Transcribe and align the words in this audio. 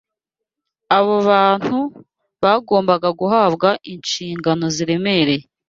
Abo 0.97 1.15
bantu 1.29 1.77
bagombaga 2.43 3.09
guhabwa 3.19 3.69
inshingano 3.93 4.65
ziremereye 4.75 5.43